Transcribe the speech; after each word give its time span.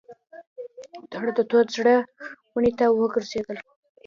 دواړه 1.11 1.31
د 1.37 1.39
توت 1.49 1.67
زړې 1.75 1.95
ونې 2.53 2.71
ته 2.77 2.85
ور 2.89 2.97
وګرځېدل. 3.01 3.57